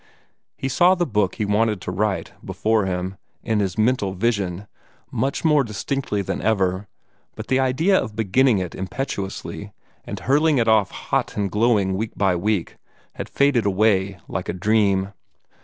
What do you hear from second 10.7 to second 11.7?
hot and